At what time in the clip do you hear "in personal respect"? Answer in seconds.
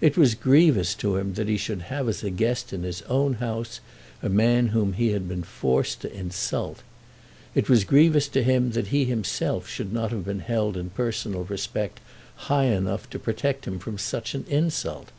10.76-12.00